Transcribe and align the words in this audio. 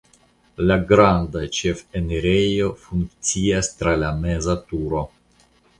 La 0.69 0.77
granda 0.91 1.43
ĉefenirejo 1.59 2.73
funkcias 2.87 3.73
tra 3.83 3.97
la 4.07 4.13
meza 4.27 4.61
turo. 4.73 5.09